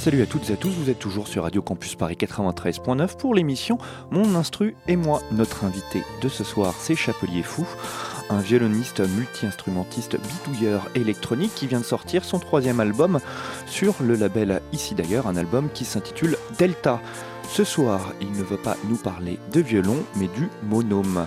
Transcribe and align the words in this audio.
Salut 0.00 0.22
à 0.22 0.26
toutes 0.26 0.48
et 0.48 0.54
à 0.54 0.56
tous, 0.56 0.70
vous 0.70 0.88
êtes 0.88 0.98
toujours 0.98 1.28
sur 1.28 1.42
Radio 1.42 1.60
Campus 1.60 1.94
Paris 1.94 2.16
93.9 2.18 3.18
pour 3.18 3.34
l'émission 3.34 3.76
Mon 4.10 4.34
Instru 4.34 4.74
et 4.88 4.96
moi. 4.96 5.20
Notre 5.30 5.64
invité 5.64 6.02
de 6.22 6.28
ce 6.30 6.42
soir, 6.42 6.72
c'est 6.78 6.94
Chapelier 6.94 7.42
Fou, 7.42 7.66
un 8.30 8.38
violoniste 8.38 9.00
multi-instrumentiste 9.00 10.16
bidouilleur 10.18 10.88
électronique 10.94 11.54
qui 11.54 11.66
vient 11.66 11.80
de 11.80 11.84
sortir 11.84 12.24
son 12.24 12.38
troisième 12.38 12.80
album 12.80 13.20
sur 13.66 13.94
le 14.00 14.14
label 14.14 14.62
Ici 14.72 14.94
d'ailleurs, 14.94 15.26
un 15.26 15.36
album 15.36 15.68
qui 15.74 15.84
s'intitule 15.84 16.38
Delta. 16.58 17.02
Ce 17.50 17.64
soir, 17.64 18.14
il 18.22 18.32
ne 18.32 18.42
veut 18.42 18.56
pas 18.56 18.78
nous 18.88 18.96
parler 18.96 19.38
de 19.52 19.60
violon, 19.60 19.98
mais 20.16 20.28
du 20.28 20.48
monome 20.62 21.26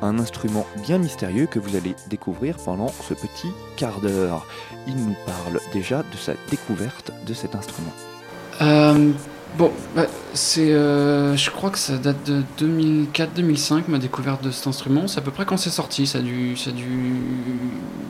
un 0.00 0.18
instrument 0.18 0.66
bien 0.82 0.96
mystérieux 0.96 1.46
que 1.46 1.58
vous 1.58 1.76
allez 1.76 1.94
découvrir 2.08 2.56
pendant 2.56 2.88
ce 2.88 3.12
petit 3.12 3.52
quart 3.76 4.00
d'heure. 4.00 4.46
Il 4.86 4.96
nous 4.96 5.16
parle 5.26 5.60
déjà 5.74 6.02
de 6.02 6.16
sa 6.16 6.32
découverte 6.50 7.12
de 7.26 7.34
cet 7.34 7.54
instrument. 7.54 7.92
Euh, 8.84 9.10
bon, 9.58 9.70
bah, 9.94 10.06
c'est, 10.34 10.72
euh, 10.72 11.36
je 11.36 11.50
crois 11.50 11.70
que 11.70 11.78
ça 11.78 11.96
date 11.96 12.24
de 12.26 12.42
2004-2005, 12.58 13.84
ma 13.88 13.98
découverte 13.98 14.42
de 14.42 14.50
cet 14.50 14.66
instrument. 14.66 15.06
C'est 15.06 15.18
à 15.18 15.22
peu 15.22 15.30
près 15.30 15.44
quand 15.44 15.56
c'est 15.56 15.70
sorti. 15.70 16.06
Ça 16.06 16.18
a, 16.18 16.22
dû, 16.22 16.56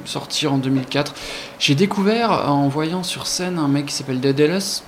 sortir 0.04 0.52
en 0.52 0.58
2004. 0.58 1.14
J'ai 1.58 1.74
découvert 1.74 2.50
en 2.50 2.68
voyant 2.68 3.02
sur 3.02 3.26
scène 3.26 3.58
un 3.58 3.68
mec 3.68 3.86
qui 3.86 3.94
s'appelle 3.94 4.20
Ellis, 4.24 4.82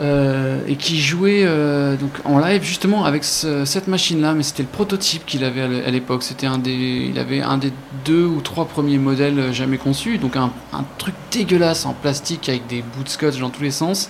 euh, 0.00 0.60
et 0.68 0.76
qui 0.76 0.98
jouait 1.00 1.42
euh, 1.44 1.96
donc 1.96 2.10
en 2.24 2.38
live 2.38 2.62
justement 2.62 3.04
avec 3.04 3.24
ce- 3.24 3.64
cette 3.64 3.88
machine-là, 3.88 4.32
mais 4.34 4.44
c'était 4.44 4.62
le 4.62 4.68
prototype 4.68 5.26
qu'il 5.26 5.44
avait 5.44 5.84
à 5.84 5.90
l'époque. 5.90 6.22
C'était 6.22 6.46
un 6.46 6.58
des, 6.58 7.08
il 7.10 7.18
avait 7.18 7.42
un 7.42 7.58
des 7.58 7.72
deux 8.04 8.24
ou 8.24 8.40
trois 8.40 8.66
premiers 8.66 8.98
modèles 8.98 9.52
jamais 9.52 9.78
conçus, 9.78 10.18
donc 10.18 10.36
un, 10.36 10.52
un 10.72 10.84
truc 10.98 11.14
dégueulasse 11.32 11.84
en 11.86 11.92
plastique 11.92 12.48
avec 12.48 12.66
des 12.68 12.82
bouts 12.82 13.02
de 13.02 13.08
scotch 13.08 13.38
dans 13.40 13.50
tous 13.50 13.62
les 13.64 13.72
sens, 13.72 14.08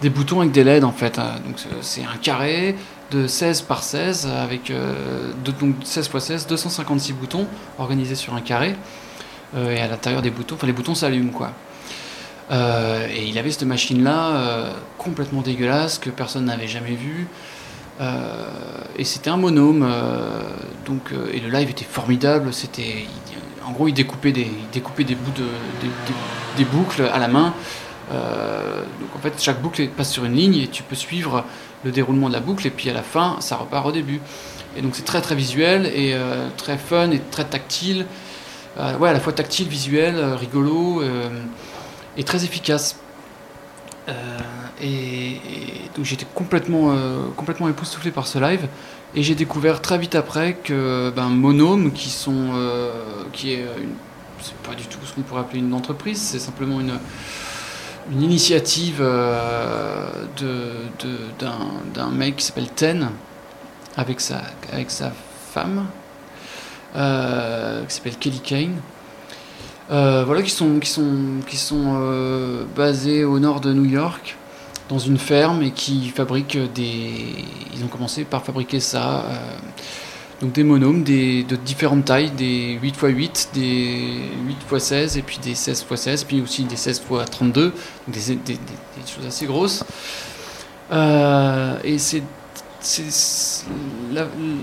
des 0.00 0.10
boutons 0.10 0.40
avec 0.40 0.52
des 0.52 0.64
LED 0.64 0.84
en 0.84 0.92
fait. 0.92 1.18
hein. 1.18 1.34
Donc 1.46 1.58
c'est- 1.58 1.68
c'est 1.82 2.02
un 2.04 2.16
carré 2.20 2.74
de 3.10 3.26
16 3.26 3.62
par 3.62 3.82
16 3.82 4.26
avec 4.26 4.70
euh, 4.70 5.32
deux- 5.44 5.52
donc 5.52 5.74
16 5.84 6.06
x 6.12 6.18
16, 6.24 6.46
256 6.46 7.12
boutons 7.12 7.46
organisés 7.78 8.14
sur 8.14 8.34
un 8.34 8.40
carré. 8.40 8.76
Euh, 9.56 9.74
et 9.74 9.80
à 9.80 9.88
l'intérieur 9.88 10.22
des 10.22 10.30
boutons, 10.30 10.54
enfin 10.54 10.66
les 10.66 10.72
boutons 10.72 10.94
s'allument 10.94 11.32
quoi. 11.32 11.50
Euh, 12.52 13.06
et 13.14 13.24
il 13.26 13.38
avait 13.38 13.50
cette 13.50 13.64
machine-là 13.64 14.28
euh, 14.30 14.72
complètement 14.98 15.40
dégueulasse 15.42 15.98
que 15.98 16.10
personne 16.10 16.44
n'avait 16.46 16.66
jamais 16.68 16.94
vue. 16.94 17.26
Euh, 18.00 18.46
et 18.96 19.04
c'était 19.04 19.30
un 19.30 19.36
monome. 19.36 19.82
euh, 19.88 20.40
donc, 20.86 21.12
euh, 21.12 21.30
et 21.32 21.40
le 21.40 21.48
live 21.50 21.70
était 21.70 21.84
formidable. 21.84 22.52
C'était, 22.52 23.06
en 23.66 23.72
gros, 23.72 23.88
il 23.88 23.92
découpait 23.94 24.32
des, 24.32 24.42
il 24.42 24.70
découpait 24.72 25.04
des 25.04 25.14
bouts 25.14 25.32
de, 25.36 25.44
des 26.56 26.64
boucles 26.64 27.02
à 27.12 27.18
la 27.18 27.28
main. 27.28 27.54
Euh, 28.10 28.82
donc 29.00 29.14
en 29.14 29.18
fait, 29.18 29.34
chaque 29.38 29.60
boucle 29.60 29.86
passe 29.88 30.10
sur 30.10 30.24
une 30.24 30.34
ligne 30.34 30.56
et 30.56 30.68
tu 30.68 30.82
peux 30.82 30.96
suivre 30.96 31.44
le 31.84 31.90
déroulement 31.90 32.28
de 32.28 32.34
la 32.34 32.40
boucle. 32.40 32.66
Et 32.66 32.70
puis 32.70 32.90
à 32.90 32.92
la 32.92 33.02
fin, 33.02 33.36
ça 33.40 33.56
repart 33.56 33.86
au 33.86 33.92
début. 33.92 34.20
Et 34.76 34.82
donc 34.82 34.94
c'est 34.94 35.04
très 35.04 35.20
très 35.20 35.34
visuel 35.34 35.86
et 35.86 36.12
euh, 36.14 36.48
très 36.56 36.78
fun 36.78 37.10
et 37.10 37.20
très 37.30 37.44
tactile. 37.44 38.06
Euh, 38.78 38.96
ouais, 38.98 39.08
à 39.08 39.12
la 39.12 39.20
fois 39.20 39.32
tactile, 39.32 39.68
visuel, 39.68 40.22
rigolo. 40.34 41.02
et 42.16 42.24
très 42.24 42.44
efficace. 42.44 42.96
Et, 44.82 45.36
donc 45.94 46.04
j'étais 46.04 46.26
complètement, 46.34 46.96
complètement 47.36 47.68
époustouflé 47.68 48.10
par 48.10 48.26
ce 48.26 48.38
live. 48.38 48.66
Et 49.14 49.22
j'ai 49.22 49.34
découvert 49.34 49.82
très 49.82 49.98
vite 49.98 50.14
après 50.14 50.54
que 50.54 51.12
ben, 51.14 51.28
Monome, 51.28 51.92
qui, 51.92 52.10
sont, 52.10 52.52
qui 53.32 53.52
est 53.52 53.60
une, 53.60 53.94
c'est 54.40 54.56
pas 54.58 54.74
du 54.74 54.84
tout 54.84 54.98
ce 55.04 55.14
qu'on 55.14 55.22
pourrait 55.22 55.42
appeler 55.42 55.60
une 55.60 55.74
entreprise, 55.74 56.20
c'est 56.20 56.38
simplement 56.38 56.80
une, 56.80 56.98
une 58.10 58.22
initiative 58.22 58.98
euh, 59.00 60.08
d'un 61.94 62.10
mec 62.10 62.36
qui 62.36 62.44
s'appelle 62.44 62.68
Ten, 62.68 63.10
avec 63.96 64.20
sa, 64.20 64.42
avec 64.72 64.90
sa 64.90 65.12
femme, 65.52 65.86
euh, 66.96 67.84
qui 67.84 67.94
s'appelle 67.94 68.16
Kelly 68.16 68.40
Kane. 68.40 68.76
Euh, 69.90 70.24
voilà, 70.24 70.42
qui 70.42 70.50
sont, 70.50 70.78
qui 70.78 70.88
sont, 70.88 71.40
qui 71.48 71.56
sont 71.56 71.96
euh, 72.00 72.64
basés 72.76 73.24
au 73.24 73.38
nord 73.40 73.60
de 73.60 73.72
New 73.72 73.84
York, 73.84 74.36
dans 74.88 74.98
une 74.98 75.18
ferme, 75.18 75.62
et 75.62 75.72
qui 75.72 76.08
fabriquent 76.10 76.72
des. 76.72 77.44
Ils 77.74 77.84
ont 77.84 77.88
commencé 77.88 78.24
par 78.24 78.44
fabriquer 78.44 78.80
ça. 78.80 79.24
Donc 80.40 80.52
des 80.52 80.64
monomes 80.64 81.04
de 81.04 81.56
différentes 81.56 82.06
tailles, 82.06 82.30
des 82.30 82.78
8x8, 82.82 83.48
des 83.52 84.16
8x16, 84.70 85.18
et 85.18 85.22
puis 85.22 85.38
des 85.38 85.54
16x16, 85.54 86.24
puis 86.26 86.40
aussi 86.40 86.64
des 86.64 86.76
16x32, 86.76 87.54
donc 87.54 87.72
des, 88.08 88.58
choses 89.06 89.26
assez 89.26 89.46
grosses. 89.46 89.84
Euh, 90.92 91.78
et 91.84 91.98
c'est 91.98 92.22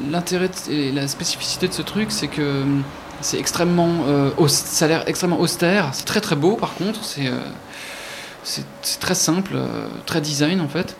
l'intérêt 0.09 0.49
et 0.69 0.91
la 0.91 1.07
spécificité 1.07 1.67
de 1.67 1.73
ce 1.73 1.81
truc, 1.81 2.11
c'est 2.11 2.27
que 2.27 2.41
euh, 2.41 2.63
ça 4.47 4.85
a 4.85 4.87
l'air 4.87 5.03
extrêmement 5.07 5.39
austère. 5.39 5.89
C'est 5.93 6.05
très 6.05 6.21
très 6.21 6.35
beau 6.35 6.55
par 6.55 6.75
contre. 6.75 7.03
C'est 7.03 7.27
euh, 7.27 7.39
c'est 8.43 8.99
très 8.99 9.15
simple, 9.15 9.53
euh, 9.55 9.87
très 10.05 10.21
design 10.21 10.61
en 10.61 10.69
fait. 10.69 10.95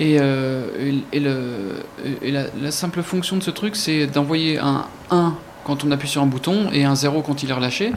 Et, 0.00 0.18
euh, 0.20 0.66
et- 1.12 1.16
et 1.16 1.20
le- 1.20 1.82
et 2.22 2.30
la, 2.30 2.44
la 2.62 2.70
simple 2.70 3.02
fonction 3.02 3.36
de 3.36 3.42
ce 3.42 3.50
truc, 3.50 3.74
c'est 3.76 4.06
d'envoyer 4.06 4.58
un 4.58 4.84
1 5.10 5.34
quand 5.64 5.84
on 5.84 5.90
appuie 5.90 6.08
sur 6.08 6.22
un 6.22 6.26
bouton 6.26 6.68
et 6.72 6.84
un 6.84 6.94
0 6.94 7.22
quand 7.22 7.42
il 7.42 7.50
est 7.50 7.52
relâché, 7.52 7.92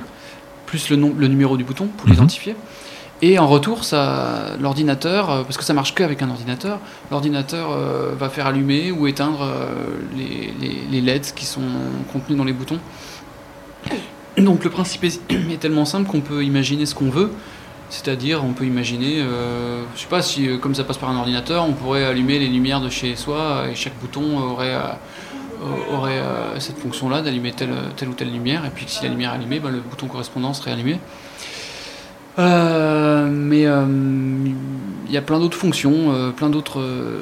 plus 0.65 0.89
le, 0.89 0.95
nom, 0.95 1.13
le 1.17 1.27
numéro 1.27 1.57
du 1.57 1.63
bouton 1.63 1.87
pour 1.95 2.07
Mhm. 2.07 2.13
l'identifier. 2.13 2.55
Et 3.23 3.37
en 3.37 3.45
retour, 3.47 3.83
ça, 3.83 4.55
l'ordinateur, 4.59 5.29
euh, 5.29 5.43
parce 5.43 5.55
que 5.57 5.63
ça 5.63 5.75
marche 5.75 5.93
qu'avec 5.93 6.23
un 6.23 6.29
ordinateur, 6.31 6.79
l'ordinateur 7.11 7.69
euh, 7.71 8.13
va 8.17 8.29
faire 8.29 8.47
allumer 8.47 8.91
ou 8.91 9.05
éteindre 9.05 9.41
euh, 9.43 9.67
les, 10.17 10.51
les- 10.59 10.81
les 10.89 11.01
LEDs 11.01 11.33
qui 11.35 11.45
sont 11.45 11.61
contenus 12.11 12.35
dans 12.37 12.45
les 12.45 12.53
boutons. 12.53 12.79
Donc 14.37 14.63
le 14.63 14.69
principe 14.71 15.03
est, 15.03 15.21
est 15.51 15.59
tellement 15.59 15.85
simple 15.85 16.09
qu'on 16.09 16.21
peut 16.21 16.43
imaginer 16.43 16.85
ce 16.87 16.95
qu'on 16.95 17.09
veut. 17.11 17.29
C'est-à-dire, 17.91 18.41
on 18.45 18.53
peut 18.53 18.63
imaginer, 18.63 19.19
euh, 19.19 19.83
je 19.95 19.99
sais 19.99 20.07
pas 20.07 20.21
si 20.21 20.47
euh, 20.47 20.57
comme 20.57 20.73
ça 20.73 20.85
passe 20.85 20.97
par 20.97 21.09
un 21.09 21.17
ordinateur, 21.17 21.65
on 21.67 21.73
pourrait 21.73 22.05
allumer 22.05 22.39
les 22.39 22.47
lumières 22.47 22.79
de 22.79 22.89
chez 22.89 23.17
soi 23.17 23.65
et 23.69 23.75
chaque 23.75 23.99
bouton 23.99 24.39
aurait, 24.39 24.77
euh, 25.61 26.57
cette 26.59 26.77
fonction-là 26.77 27.21
d'allumer 27.21 27.51
telle, 27.51 27.73
ou 28.07 28.13
telle 28.13 28.31
lumière. 28.31 28.63
Et 28.65 28.69
puis 28.69 28.85
si 28.87 29.03
la 29.03 29.09
lumière 29.09 29.33
est 29.33 29.35
allumée, 29.35 29.59
ben, 29.59 29.71
le 29.71 29.81
bouton 29.81 30.07
correspondant 30.07 30.53
serait 30.53 30.71
allumé. 30.71 30.99
Mais 32.37 33.67
il 35.11 35.15
y 35.15 35.17
a 35.17 35.21
plein 35.21 35.39
d'autres 35.39 35.57
fonctions, 35.57 36.13
euh, 36.13 36.31
plein 36.31 36.49
d'autres. 36.49 36.79
euh, 36.79 37.19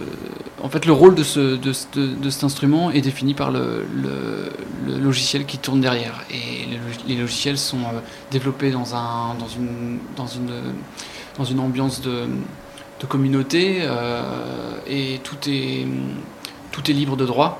en 0.61 0.69
fait, 0.69 0.85
le 0.85 0.93
rôle 0.93 1.15
de, 1.15 1.23
ce, 1.23 1.55
de, 1.55 1.73
ce- 1.73 1.87
de- 1.95 2.13
de 2.13 2.29
cet 2.29 2.43
instrument 2.43 2.91
est 2.91 3.01
défini 3.01 3.33
par 3.33 3.49
le, 3.49 3.83
logiciel 4.99 5.45
qui 5.47 5.57
tourne 5.57 5.81
derrière. 5.81 6.13
Et 6.29 6.67
les 6.69 6.77
log- 6.77 7.07
les 7.07 7.15
logiciels 7.15 7.57
sont 7.57 7.79
euh, 7.79 7.99
développés 8.29 8.69
dans, 8.69 8.93
un, 8.95 9.33
dans, 9.39 9.47
une, 9.47 9.97
ambiance 11.59 12.01
de, 12.01 12.25
communauté 13.07 13.81
et 14.87 15.19
tout 15.23 15.37
est, 15.47 15.87
tout 16.71 16.91
est 16.91 16.93
libre 16.93 17.15
de 17.17 17.25
droit. 17.25 17.59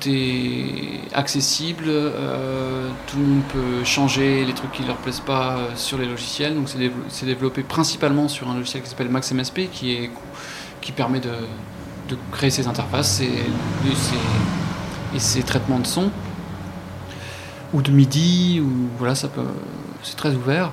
Tout 0.00 0.08
est 0.08 1.00
accessible, 1.12 1.84
euh, 1.88 2.88
tout 3.06 3.18
le 3.18 3.24
monde 3.24 3.42
peut 3.52 3.84
changer 3.84 4.44
les 4.44 4.52
trucs 4.52 4.72
qui 4.72 4.82
ne 4.82 4.88
leur 4.88 4.96
plaisent 4.96 5.20
pas 5.20 5.56
euh, 5.56 5.68
sur 5.76 5.98
les 5.98 6.06
logiciels. 6.06 6.54
Donc 6.54 6.68
c'est 6.68 6.78
dév- 6.78 6.92
c'est 7.08 7.26
développé 7.26 7.62
principalement 7.62 8.28
sur 8.28 8.48
un 8.48 8.54
logiciel 8.54 8.82
qui 8.82 8.88
s'appelle 8.88 9.08
MaxMSP 9.08 9.70
qui, 9.70 9.92
est, 9.92 10.10
qui 10.80 10.92
permet 10.92 11.20
de, 11.20 11.30
créer 12.32 12.50
ces 12.50 12.66
interfaces 12.66 13.20
et, 13.20 13.30
et 15.14 15.18
ces 15.18 15.42
traitements 15.42 15.78
de 15.78 15.86
son. 15.86 16.10
Ou 17.72 17.82
de 17.82 17.90
MIDI 17.90 18.60
ou 18.60 18.88
voilà 18.98 19.14
ça 19.14 19.28
peut 19.28 19.42
c'est 20.02 20.16
très 20.16 20.34
ouvert. 20.34 20.72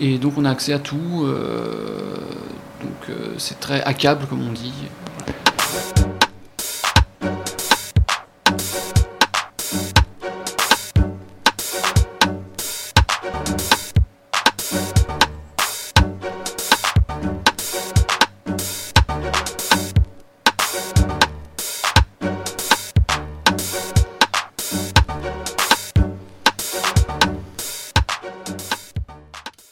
Et, 0.00 0.18
donc 0.18 0.34
on 0.36 0.44
a 0.44 0.50
accès 0.50 0.72
à 0.72 0.78
tout 0.78 1.24
euh, 1.24 2.16
donc 2.80 3.16
c'est 3.38 3.60
très 3.60 3.82
hackable 3.82 4.26
comme 4.26 4.46
on 4.46 4.52
dit 4.52 4.72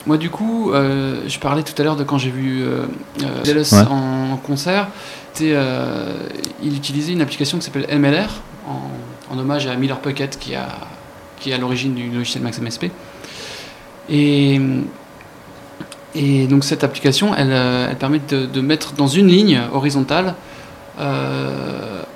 Moi, 0.09 0.17
du 0.17 0.31
coup, 0.31 0.73
euh, 0.73 1.21
je 1.29 1.39
parlais 1.39 1.63
tout 1.63 1.75
à 1.81 1.85
l'heure 1.85 1.95
de 1.97 2.03
quand 2.03 2.17
j'ai 2.17 2.31
vu 2.31 2.63
euh, 2.63 2.87
euh, 3.23 3.45
Ouais. 3.77 3.87
en, 3.91 4.37
concert. 4.39 4.89
Euh, 5.43 6.15
il 6.63 6.75
utilisait 6.75 7.13
une 7.13 7.21
application 7.21 7.59
qui 7.59 7.65
s'appelle 7.67 7.87
MLR, 7.97 8.31
en, 8.67 9.35
en 9.35 9.39
hommage 9.39 9.67
à 9.67 9.77
Miller 9.77 9.99
Pocket, 10.01 10.39
qui, 10.39 10.55
a, 10.55 10.67
qui 11.39 11.51
est 11.51 11.53
à 11.53 11.59
l'origine 11.59 11.95
du 11.95 12.09
logiciel 12.09 12.43
Max 12.43 12.59
MSP. 12.59 12.87
Et, 14.09 14.59
et 16.15 16.47
donc, 16.47 16.65
cette 16.65 16.85
application, 16.85 17.35
elle, 17.37 17.53
elle 17.53 17.97
permet 17.99 18.21
de, 18.31 18.47
de 18.47 18.61
mettre 18.63 18.95
dans 18.95 19.09
une 19.09 19.29
ligne 19.29 19.61
horizontale 19.75 20.35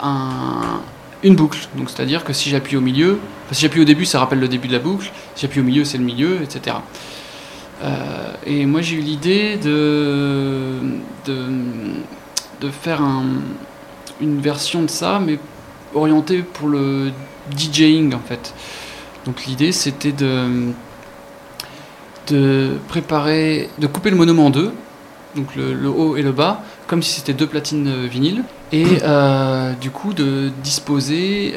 un- 0.02 0.80
une 1.22 1.36
boucle. 1.36 1.68
Donc, 1.76 1.90
c'est-à-dire 1.90 2.24
que 2.24 2.32
si 2.32 2.48
j'appuie 2.50 2.76
au 2.76 2.80
milieu, 2.80 3.18
enfin, 3.44 3.54
si 3.54 3.60
j'appuie 3.62 3.82
au 3.82 3.84
début, 3.84 4.06
ça 4.06 4.18
rappelle 4.18 4.40
le 4.40 4.48
début 4.48 4.66
de 4.68 4.72
la 4.72 4.78
boucle. 4.78 5.10
Si 5.34 5.42
j'appuie 5.42 5.60
au 5.60 5.64
milieu, 5.64 5.84
c'est 5.84 5.98
le 5.98 6.04
milieu, 6.04 6.40
etc. 6.42 6.76
Euh, 7.82 8.32
et 8.46 8.64
moi 8.67 8.81
j'ai 8.81 8.96
eu 8.96 9.00
l'idée 9.00 9.56
de, 9.56 10.75
de, 11.26 11.34
de 12.61 12.70
faire 12.70 13.02
un- 13.02 13.43
une 14.20 14.40
version 14.40 14.82
de 14.82 14.90
ça, 14.90 15.20
mais 15.25 15.38
orientée 15.94 16.43
pour 16.43 16.69
le 16.69 17.11
DJing 17.56 18.14
en 18.14 18.20
fait. 18.20 18.55
Donc 19.26 19.46
l'idée 19.46 19.73
c'était 19.73 20.12
de, 20.12 20.70
de 22.29 22.76
préparer, 22.88 23.69
de 23.79 23.87
couper 23.87 24.11
le 24.11 24.17
monome 24.17 24.38
en 24.40 24.50
deux, 24.50 24.73
donc 25.35 25.56
le, 25.56 25.88
haut 25.88 26.17
et 26.17 26.23
le 26.23 26.32
bas, 26.32 26.62
comme 26.87 27.02
si 27.02 27.19
c'était 27.19 27.32
deux 27.32 27.46
platines 27.46 27.88
euh, 27.88 28.06
vinyles, 28.06 28.44
et 28.70 28.85
euh, 29.02 29.73
du 29.75 29.90
coup 29.90 30.12
de 30.12 30.50
disposer, 30.62 31.55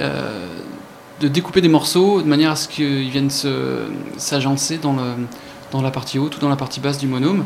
de 1.21 1.27
découper 1.27 1.61
des 1.61 1.69
morceaux 1.69 2.21
de 2.21 2.27
manière 2.27 2.51
à 2.51 2.55
ce 2.55 2.67
qu'ils 2.67 3.09
viennent 3.09 3.29
s'agencer 4.17 4.77
dans 4.79 4.93
le 4.93 5.13
dans 5.71 5.81
la 5.81 5.91
partie 5.91 6.19
haute 6.19 6.37
ou 6.37 6.39
dans 6.39 6.49
la 6.49 6.55
partie 6.55 6.79
basse 6.79 6.97
du 6.97 7.07
monome. 7.07 7.45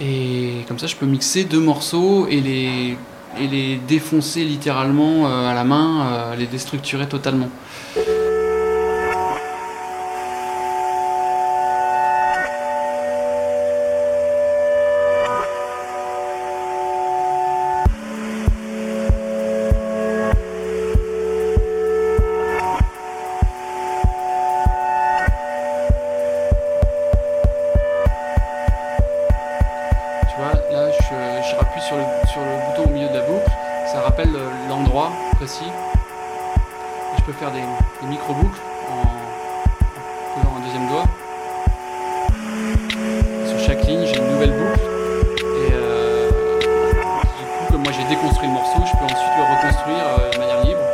Et 0.00 0.64
comme 0.68 0.78
ça, 0.78 0.86
je 0.86 0.96
peux 0.96 1.06
mixer 1.06 1.44
deux 1.44 1.60
morceaux 1.60 2.26
et 2.28 2.40
les, 2.40 2.96
et 3.40 3.46
les 3.48 3.76
défoncer 3.88 4.44
littéralement 4.44 5.26
euh, 5.26 5.50
à 5.50 5.54
la 5.54 5.64
main, 5.64 6.06
euh, 6.06 6.36
les 6.36 6.46
déstructurer 6.46 7.08
totalement. 7.08 7.48
Moi 47.88 47.96
j'ai 47.96 48.14
déconstruit 48.14 48.48
le 48.48 48.52
morceau, 48.52 48.80
je 48.84 48.92
peux 48.98 49.04
ensuite 49.04 49.32
le 49.38 49.44
reconstruire 49.44 50.04
euh, 50.20 50.30
de 50.30 50.38
manière 50.38 50.62
libre. 50.62 50.87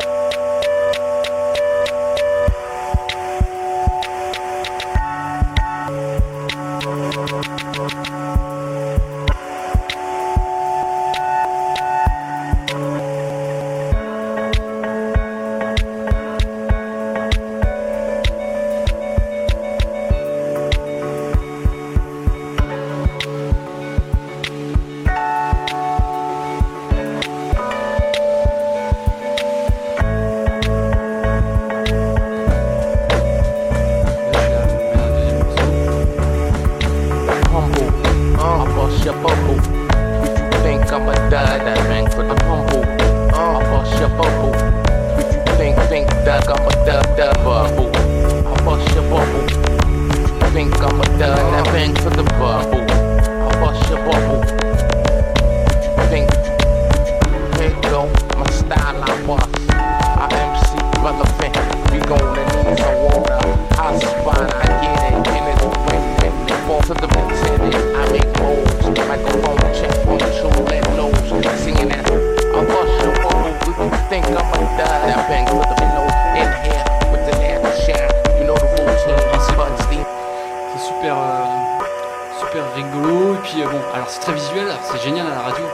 Super, 80.79 81.17
euh, 81.17 82.45
super 82.47 82.75
rigolo. 82.75 83.35
Et 83.35 83.39
puis 83.39 83.63
euh, 83.63 83.67
bon, 83.69 83.81
alors 83.95 84.09
c'est 84.09 84.21
très 84.21 84.35
visuel, 84.35 84.67
c'est 84.83 85.03
génial 85.03 85.27
à 85.27 85.31
la 85.31 85.41
radio. 85.43 85.65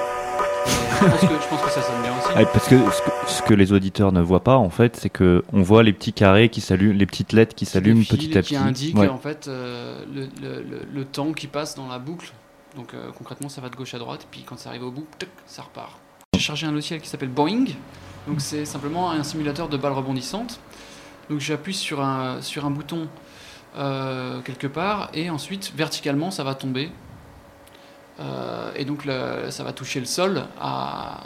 Je, 0.66 1.06
pense 1.06 1.20
que, 1.20 1.26
je 1.42 1.48
pense 1.48 1.62
que 1.62 1.70
ça 1.70 1.80
sonne 1.82 2.02
bien 2.02 2.12
aussi. 2.18 2.28
Ah, 2.36 2.44
parce 2.44 2.68
que 2.68 2.76
ce, 2.90 3.00
que 3.02 3.10
ce 3.26 3.42
que 3.42 3.54
les 3.54 3.72
auditeurs 3.72 4.12
ne 4.12 4.20
voient 4.20 4.44
pas, 4.44 4.56
en 4.56 4.68
fait, 4.68 4.96
c'est 4.96 5.08
que 5.08 5.42
on 5.54 5.62
voit 5.62 5.82
les 5.82 5.94
petits 5.94 6.12
carrés 6.12 6.50
qui 6.50 6.60
s'allument, 6.60 6.92
les 6.94 7.06
petites 7.06 7.32
lettres 7.32 7.54
qui 7.54 7.64
s'allument 7.64 8.04
petit 8.04 8.36
à 8.36 8.40
et 8.40 8.42
petit. 8.42 8.48
Qui 8.50 8.56
indique 8.56 8.98
Ouais. 8.98 9.08
en 9.08 9.16
fait 9.18 9.48
euh, 9.48 10.04
le, 10.14 10.28
le- 10.42 10.62
le- 10.62 10.82
le 10.92 11.04
temps 11.06 11.32
qui 11.32 11.46
passe 11.46 11.74
dans 11.74 11.88
la 11.88 11.98
boucle. 11.98 12.30
Donc 12.76 12.92
euh, 12.94 13.08
concrètement, 13.16 13.48
ça 13.48 13.60
va 13.62 13.70
de 13.70 13.76
gauche 13.76 13.94
à 13.94 13.98
droite. 13.98 14.26
Puis 14.30 14.42
quand 14.46 14.58
ça 14.58 14.68
arrive 14.68 14.84
au 14.84 14.90
bout, 14.90 15.06
ça 15.46 15.62
repart. 15.62 15.92
J'ai 16.34 16.40
chargé 16.40 16.66
un 16.66 16.72
logiciel 16.72 17.00
qui 17.00 17.08
s'appelle 17.08 17.30
Boeing. 17.30 17.64
Donc 18.28 18.40
c'est 18.42 18.66
simplement 18.66 19.10
un 19.10 19.22
simulateur 19.22 19.68
de 19.70 19.76
balles 19.78 19.92
rebondissantes. 19.92 20.60
Donc 21.30 21.40
j'appuie 21.40 21.74
sur 21.74 22.02
un, 22.02 22.42
sur 22.42 22.66
un 22.66 22.70
bouton 22.70 23.08
euh, 23.76 24.40
quelque 24.40 24.66
part 24.66 25.10
et 25.14 25.30
ensuite 25.30 25.72
verticalement 25.74 26.30
ça 26.30 26.44
va 26.44 26.54
tomber. 26.54 26.90
Euh, 28.18 28.70
et 28.76 28.84
donc 28.84 29.08
ça 29.50 29.64
va 29.64 29.72
toucher 29.72 30.00
le 30.00 30.06
sol 30.06 30.44
à 30.60 31.20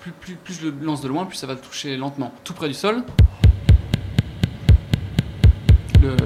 plus, 0.00 0.36
plus, 0.36 0.54
je 0.54 0.68
le 0.68 0.84
lance 0.84 1.02
de 1.02 1.08
loin, 1.08 1.26
plus 1.26 1.36
ça 1.36 1.46
va 1.46 1.54
le 1.54 1.60
toucher 1.60 1.96
lentement, 1.96 2.32
tout 2.44 2.54
près 2.54 2.68
du 2.68 2.74
sol. 2.74 3.02
Le, 6.00 6.16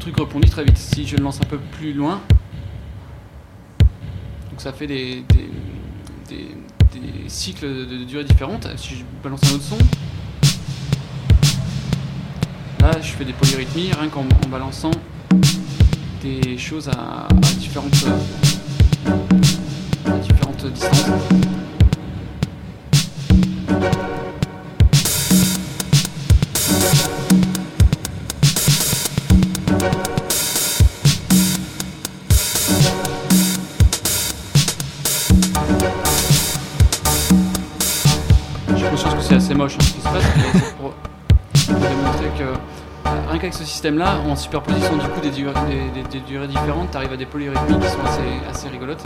truc 0.00 0.16
rebondit 0.18 0.50
très 0.50 0.64
vite. 0.64 0.76
Si 0.76 1.06
je 1.06 1.16
le 1.16 1.22
lance 1.22 1.40
un 1.40 1.46
peu 1.46 1.58
plus 1.58 1.92
loin, 1.92 2.20
donc 4.50 4.60
ça 4.60 4.72
fait 4.72 4.88
des- 4.88 5.24
des 5.28 5.48
cycles 7.28 7.66
de, 7.66 7.84
de 7.84 8.04
durée 8.04 8.24
différentes. 8.24 8.68
Si 8.76 8.96
je 8.96 9.04
balance 9.22 9.40
un 9.44 9.54
autre 9.54 9.64
son, 9.64 9.78
là 12.82 12.90
je 13.00 13.12
fais 13.12 13.24
des 13.24 13.32
polyrythmies 13.32 13.92
rien 13.98 14.08
qu'en 14.08 14.22
en 14.44 14.48
balançant 14.48 14.90
des 16.20 16.58
choses 16.58 16.88
à, 16.88 17.28
différentes, 17.58 18.04
à 20.06 20.10
différentes 20.18 20.66
distances. 20.66 21.06
J'ai 38.76 38.88
conscience 38.88 39.14
que 39.14 39.20
c'est 39.22 39.34
assez 39.34 39.54
moche 39.54 39.74
hein, 39.74 39.84
ce 39.84 39.92
qui 39.92 40.00
se 40.00 40.04
passe, 40.04 40.24
pour 41.72 41.88
démontrer 41.88 42.30
que 42.38 42.44
euh, 42.44 43.10
rien 43.30 43.38
qu'avec 43.38 43.54
ce 43.54 43.64
système-là, 43.64 44.18
en 44.28 44.36
superposition 44.36 44.96
du 44.96 45.08
coup 45.08 45.20
des, 45.20 45.30
durées- 45.30 46.46
différentes, 46.46 46.90
tu 46.90 46.96
arrives 46.96 47.12
à 47.12 47.16
des 47.16 47.26
polyrythmies 47.26 47.78
qui 47.80 47.88
sont 47.88 48.04
assez, 48.04 48.22
assez 48.50 48.68
rigolotes. 48.68 49.04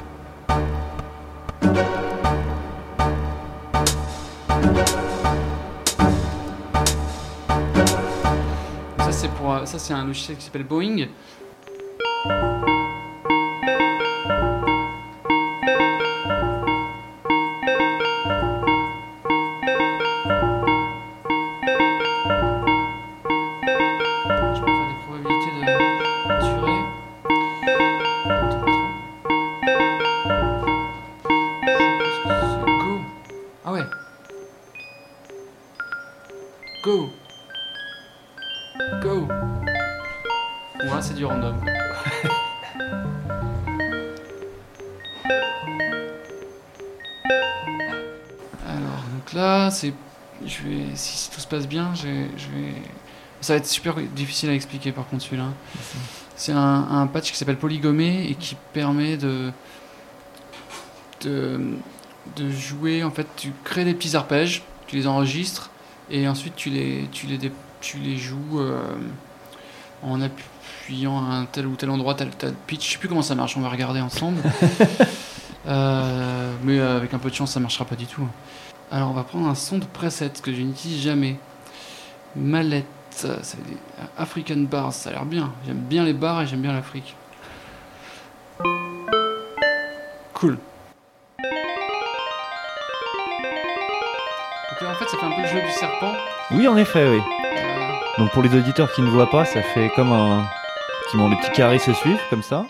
Euh, 9.49 9.64
ça 9.64 9.78
c'est 9.78 9.94
un 9.94 10.04
logiciel 10.04 10.37
qui 10.37 10.44
s'appelle 10.44 10.64
Boeing. 10.64 11.06
Donc 49.26 49.35
là 49.35 49.71
c'est... 49.71 49.92
Je 50.45 50.62
vais... 50.62 50.85
Si, 50.95 51.16
si 51.18 51.30
tout 51.30 51.40
se 51.40 51.47
passe 51.47 51.66
bien, 51.66 51.92
je 51.95 52.06
vais. 52.06 52.73
Ça 53.40 53.54
va 53.54 53.59
être 53.59 53.66
super 53.66 53.95
difficile 54.14 54.50
à 54.50 54.54
expliquer 54.54 54.92
par 54.92 55.06
contre 55.09 55.25
celui-là. 55.25 55.49
C'est 56.37 56.52
un, 56.52 56.59
un 56.90 57.06
patch 57.06 57.30
qui 57.33 57.37
s'appelle 57.38 57.56
Polygomé 57.56 58.26
et 58.28 58.35
qui 58.35 58.56
permet 58.73 59.16
de, 59.16 59.50
de 61.23 61.61
de 62.37 62.50
jouer. 62.50 63.02
En 63.04 63.11
fait, 63.11 63.26
tu 63.37 63.52
crées 63.64 63.85
des 63.85 63.95
petits 63.95 64.14
arpèges, 64.16 64.62
tu 64.87 64.97
les 64.97 65.06
enregistres 65.06 65.71
et 66.11 66.28
ensuite 66.28 66.54
tu 66.56 66.68
les 66.71 67.09
tu 67.12 67.26
les 67.26 67.38
dé- 67.38 67.52
tu 67.80 67.99
les 67.99 68.16
joues 68.18 68.61
euh, 68.61 68.83
en 70.02 70.21
appuyant 70.21 71.18
à 71.30 71.35
un 71.37 71.45
tel 71.47 71.66
ou 71.66 71.76
tel 71.76 71.88
endroit, 71.88 72.14
tel 72.14 72.28
tel 72.30 72.52
pitch. 72.66 72.87
Je 72.87 72.92
sais 72.92 72.99
plus 72.99 73.09
comment 73.09 73.23
ça 73.23 73.35
marche. 73.35 73.56
On 73.56 73.61
va 73.61 73.68
regarder 73.71 74.00
ensemble. 74.00 74.42
Euh, 75.68 76.52
mais 76.62 76.78
avec 76.78 77.12
un 77.12 77.18
peu 77.18 77.28
de 77.28 77.35
chance, 77.35 77.50
ça 77.50 77.59
marchera 77.59 77.85
pas 77.85 77.97
du 77.97 78.06
tout. 78.06 78.25
Alors, 78.90 79.11
on 79.11 79.14
va 79.14 79.25
prendre 79.25 79.49
un 79.49 79.55
son 79.55 79.78
de 79.78 79.85
preset 79.85 80.31
que 80.43 80.52
je 80.52 80.62
n'utilise 80.62 81.02
jamais. 81.02 81.37
Mallette, 82.37 82.87
ça, 83.11 83.38
c'est 83.43 83.62
des 83.66 83.76
African 84.16 84.59
bars, 84.59 84.93
ça 84.93 85.11
a 85.11 85.12
l'air 85.14 85.25
bien. 85.25 85.52
J'aime 85.66 85.78
bien 85.78 86.05
les 86.05 86.12
bars 86.12 86.43
et 86.43 86.47
j'aime 86.47 86.61
bien 86.61 86.73
l'Afrique. 86.73 87.16
Cool. 90.35 90.59
Donc 94.71 94.81
là, 94.83 94.90
en 94.90 94.95
fait, 94.95 95.09
ça 95.09 95.16
fait 95.19 95.26
un 95.26 95.31
peu 95.31 95.43
le 95.43 95.49
jeu 95.49 95.61
du 95.62 95.73
serpent. 95.73 96.12
Oui, 96.52 96.69
en 96.69 96.76
effet, 96.76 97.09
oui. 97.09 97.21
Euh, 97.57 97.93
Donc 98.19 98.31
pour 98.33 98.43
les 98.43 98.55
auditeurs 98.55 98.93
qui 98.93 99.02
ne 99.02 99.11
voient 99.11 99.31
pas, 99.31 99.45
ça 99.45 99.62
fait 99.62 99.90
comme 99.97 100.12
un... 100.12 100.47
qui 101.11 101.16
vont 101.16 101.28
les 101.28 101.37
petits 101.37 101.52
carrés 101.52 101.78
se 101.81 101.93
suivent, 101.93 102.21
comme 102.31 102.43
ça. 102.43 102.66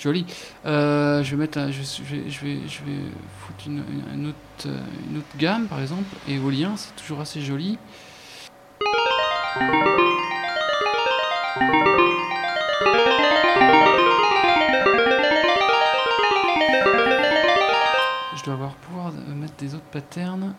Joli. 0.00 0.24
Euh, 0.64 1.22
je 1.22 1.30
vais 1.32 1.36
mettre, 1.36 1.58
un- 1.58 1.70
je, 1.70 1.82
je 1.82 2.02
vais, 2.14 2.30
je 2.30 2.40
vais, 2.44 2.56
je 2.66 2.78
vais 2.84 3.02
foutre 3.40 3.66
une, 3.66 4.26
autre, 4.28 4.68
gamme, 5.36 5.66
par 5.66 5.80
exemple. 5.80 6.04
Éolien, 6.26 6.74
c'est 6.76 6.96
toujours 6.96 7.20
assez 7.20 7.40
joli. 7.42 7.78
Je 18.36 18.44
dois 18.44 18.54
avoir 18.54 18.74
pouvoir 18.76 19.12
mettre 19.36 19.54
des 19.58 19.74
autres 19.74 19.84
patterns. 19.92 20.54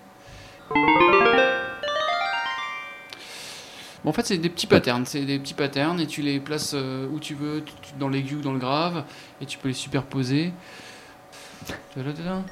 Bon, 4.04 4.10
en 4.10 4.14
fait, 4.14 4.26
c'est 4.26 4.38
des 4.38 4.50
petits 4.50 4.68
patterns. 4.68 5.06
C'est 5.06 5.26
des 5.26 5.40
petits 5.40 5.54
patterns 5.54 6.00
et 6.00 6.08
tu 6.08 6.22
les 6.22 6.40
places 6.40 6.74
euh, 6.74 7.08
où 7.10 7.20
tu 7.20 7.36
veux, 7.36 7.64
dans 8.00 8.10
l'aigu 8.10 8.36
ou 8.36 8.42
dans 8.42 8.54
le 8.54 8.60
grave, 8.60 9.04
et 9.42 9.46
tu 9.46 9.58
peux 9.58 9.68
les 9.68 9.74
superposer. 9.74 10.54
Tadadada. 11.94 12.44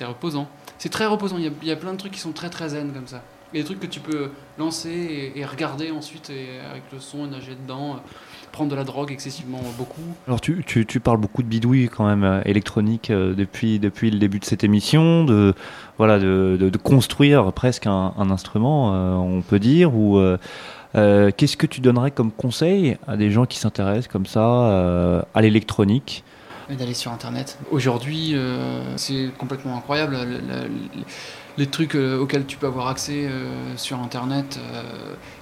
C'est 0.00 0.06
reposant. 0.06 0.48
C'est 0.78 0.88
très 0.88 1.04
reposant. 1.04 1.36
Il 1.36 1.52
y, 1.62 1.70
a, 1.70 1.76
plein 1.76 1.92
de 1.92 1.98
trucs 1.98 2.12
qui 2.12 2.20
sont 2.20 2.32
très 2.32 2.48
très 2.48 2.70
zen 2.70 2.90
comme 2.94 3.06
ça. 3.06 3.22
Il 3.52 3.58
y 3.58 3.60
a 3.60 3.62
des 3.62 3.66
trucs 3.66 3.80
que 3.80 3.86
tu 3.86 4.00
peux 4.00 4.30
lancer 4.58 5.32
et, 5.36 5.44
regarder 5.44 5.90
ensuite 5.90 6.30
et 6.30 6.58
avec 6.70 6.84
le 6.90 6.98
son 7.00 7.26
et 7.26 7.28
nager 7.28 7.54
dedans. 7.54 7.94
euh, 7.94 7.98
Prendre 8.50 8.70
de 8.70 8.76
la 8.76 8.84
drogue 8.84 9.12
excessivement 9.12 9.60
beaucoup. 9.76 10.00
Alors 10.26 10.40
tu, 10.40 10.64
tu, 10.64 11.00
parles 11.00 11.18
beaucoup 11.18 11.42
de 11.42 11.48
bidouilles 11.48 11.88
quand 11.88 12.06
même 12.06 12.24
euh, 12.24 12.40
électroniques 12.46 13.10
euh, 13.10 13.34
depuis, 13.34 13.78
depuis 13.78 14.10
le 14.10 14.18
début 14.18 14.40
de 14.40 14.44
cette 14.44 14.64
émission, 14.64 15.24
de, 15.24 15.54
voilà, 15.98 16.18
de, 16.18 16.56
de, 16.58 16.78
construire 16.78 17.52
presque 17.52 17.86
un, 17.86 18.14
un 18.16 18.30
instrument, 18.30 18.92
on 19.22 19.42
peut 19.42 19.60
dire, 19.60 19.94
ou 19.94 20.18
qu'est-ce 20.94 21.56
que 21.56 21.66
tu 21.66 21.80
donnerais 21.80 22.10
comme 22.10 22.32
conseil 22.32 22.96
à 23.06 23.16
des 23.16 23.30
gens 23.30 23.44
qui 23.44 23.58
s'intéressent 23.58 24.08
comme 24.08 24.26
ça 24.26 25.24
à 25.34 25.42
l'électronique 25.42 26.24
D'aller 26.78 26.94
sur 26.94 27.10
internet. 27.10 27.58
Aujourd'hui, 27.72 28.30
euh, 28.34 28.96
c'est 28.96 29.30
complètement 29.36 29.76
incroyable. 29.76 30.14
le- 30.16 30.24
le- 30.24 30.68
le- 30.68 30.70
les 31.58 31.66
trucs 31.66 31.96
euh, 31.96 32.16
auxquels 32.20 32.46
tu 32.46 32.56
peux 32.56 32.68
avoir 32.68 32.86
accès 32.86 33.26
euh, 33.26 33.76
sur 33.76 33.98
internet, 33.98 34.58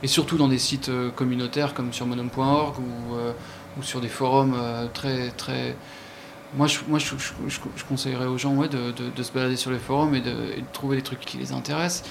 et 0.03 0.07
surtout 0.07 0.39
dans 0.39 0.49
des 0.49 0.59
sites 0.59 0.91
communautaires 1.17 1.75
comme 1.75 1.93
sur 1.93 2.07
monome.org 2.07 2.79
ou, 2.79 3.15
ou 3.79 3.83
sur 3.83 4.01
des 4.01 4.09
forums 4.09 4.57
très. 4.95 5.29
très 5.31 5.77
moi, 6.57 6.67
je, 6.67 6.79
moi 6.89 6.99
je, 6.99 7.13
conseillerais 7.87 8.25
aux 8.25 8.39
gens 8.39 8.55
ouais, 8.55 8.69
de, 8.69 8.91
de- 9.15 9.23
se 9.23 9.31
balader 9.33 9.57
sur 9.57 9.71
les 9.71 9.79
forums 9.79 10.15
et 10.15 10.23
de, 10.23 10.35
trouver 10.73 10.97
des 10.97 11.03
trucs 11.03 11.21
qui 11.21 11.37
les 11.37 11.53
intéressent. 11.53 12.09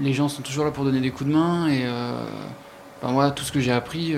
Les 0.00 0.12
gens 0.12 0.28
sont 0.28 0.42
toujours 0.42 0.64
là 0.64 0.72
pour 0.72 0.84
donner 0.84 1.00
des 1.00 1.10
coups 1.12 1.30
de 1.30 1.34
main 1.34 1.68
et 1.68 1.84
ben, 3.02 3.12
moi, 3.12 3.30
tout 3.30 3.44
ce 3.44 3.52
que 3.52 3.60
j'ai 3.60 3.70
appris, 3.72 4.14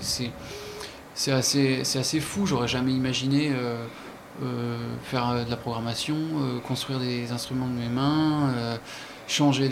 c'est- 0.00 0.30
c'est- 1.18 1.32
assez, 1.32 1.98
assez 1.98 2.20
fou. 2.20 2.46
J'aurais 2.46 2.68
jamais 2.68 2.92
imaginé 2.92 3.50
euh, 3.52 3.84
euh, 4.44 4.78
faire 5.02 5.28
euh, 5.30 5.44
de 5.44 5.50
la 5.50 5.56
programmation, 5.56 6.16
construire 6.66 7.00
des 7.00 7.32
instruments 7.32 7.66
de 7.66 7.72
mes 7.72 7.88
mains, 7.88 8.78
changer 9.26 9.68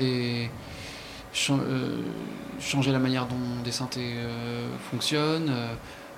euh, 1.50 2.00
changer 2.60 2.90
la 2.92 2.98
manière 2.98 3.26
dont 3.26 3.62
des 3.64 3.70
synthés 3.72 4.14
fonctionnent, 4.90 5.52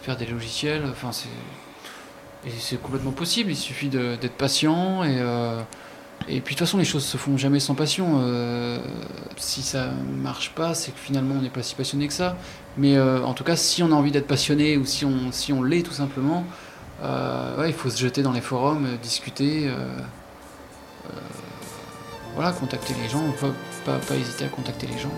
faire 0.01 0.17
des 0.17 0.27
logiciels. 0.27 0.85
Enfin, 0.91 1.11
c'est 1.13 2.81
complètement 2.81 3.13
possible. 3.13 3.51
Il 3.51 3.57
suffit 3.57 3.89
d'être 3.89 4.37
patient 4.37 5.05
et 5.05 5.21
et 6.27 6.41
puis 6.41 6.55
de 6.55 6.59
toute 6.59 6.67
façon, 6.67 6.79
les 6.79 6.85
choses 6.85 7.05
se 7.05 7.17
font 7.17 7.37
jamais 7.37 7.61
sans 7.61 7.75
passion. 7.75 8.21
Euh, 8.23 8.79
si 9.37 9.63
ça 9.63 9.91
marche 9.91 10.51
pas, 10.51 10.75
c'est 10.75 10.93
que 10.93 10.99
finalement 10.99 11.37
on 11.39 11.43
n'est 11.43 11.49
pas 11.51 11.63
si 11.63 11.75
passionné 11.75 12.07
que 12.09 12.13
ça. 12.13 12.37
Mais 12.77 12.97
euh, 12.97 13.25
en 13.25 13.35
tout 13.35 13.45
cas, 13.45 13.57
si 13.57 13.83
on 13.83 13.93
a 13.93 13.95
envie 13.95 14.11
d'être 14.11 14.27
passionné 14.27 14.77
ou 14.77 14.85
si 14.85 15.05
on, 15.05 15.33
si 15.33 15.53
on 15.53 15.63
l'est 15.63 15.83
tout 15.83 15.93
simplement, 15.93 16.45
euh, 17.03 17.65
il 17.67 17.73
faut 17.73 17.89
se 17.89 17.99
jeter 17.99 18.23
dans 18.23 18.33
les 18.33 18.41
forums, 18.41 18.89
discuter, 19.03 19.71
voilà, 22.35 22.53
contacter 22.53 22.95
les 23.03 23.09
gens, 23.09 23.25
pas, 23.41 23.49
pas, 23.85 23.99
pas 23.99 24.15
hésiter 24.15 24.45
à 24.45 24.49
contacter 24.49 24.87
les 24.87 24.99
gens. 24.99 25.11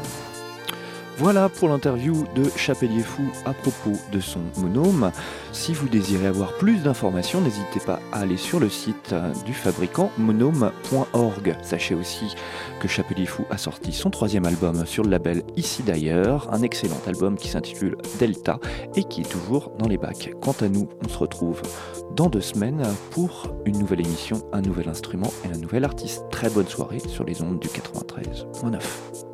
Voilà 1.20 1.50
pour 1.50 1.68
l'interview 1.68 2.24
de 2.34 2.44
Chapelier 2.56 3.02
Fou 3.02 3.22
à 3.44 3.52
propos 3.52 3.92
de 4.10 4.20
son 4.20 4.40
monome. 4.56 5.12
Si 5.52 5.74
vous 5.74 5.86
désirez 5.86 6.26
avoir 6.26 6.56
plus 6.56 6.78
d'informations, 6.78 7.42
n'hésitez 7.42 7.78
pas 7.84 8.00
à 8.10 8.20
aller 8.20 8.38
sur 8.38 8.58
le 8.58 8.70
site 8.70 9.14
du 9.44 9.52
fabricant 9.52 10.10
monome.org. 10.16 11.56
Sachez 11.62 11.94
aussi 11.94 12.34
que 12.80 12.88
Chapelier 12.88 13.26
Fou 13.26 13.44
a 13.50 13.58
sorti 13.58 13.92
son 13.92 14.08
troisième 14.08 14.46
album 14.46 14.86
sur 14.86 15.04
le 15.04 15.10
label 15.10 15.42
Ici 15.56 15.82
d'ailleurs, 15.82 16.48
un 16.54 16.62
excellent 16.62 17.02
album 17.06 17.36
qui 17.36 17.48
s'intitule 17.48 17.98
Delta 18.18 18.58
et 18.96 19.04
qui 19.04 19.20
est 19.20 19.30
toujours 19.30 19.72
dans 19.78 19.88
les 19.88 19.98
bacs. 19.98 20.32
Quant 20.40 20.56
à 20.62 20.68
nous, 20.70 20.88
on 21.04 21.08
se 21.10 21.18
retrouve 21.18 21.60
dans 22.16 22.30
deux 22.30 22.40
semaines 22.40 22.82
pour 23.10 23.54
une 23.66 23.78
nouvelle 23.78 24.00
émission, 24.00 24.40
un 24.54 24.62
nouvel 24.62 24.88
instrument 24.88 25.30
et 25.44 25.54
un 25.54 25.58
nouvel 25.58 25.84
artiste. 25.84 26.24
Très 26.30 26.48
bonne 26.48 26.68
soirée 26.68 27.00
sur 27.00 27.24
les 27.24 27.42
ondes 27.42 27.58
du 27.58 27.68
93.9. 27.68 29.29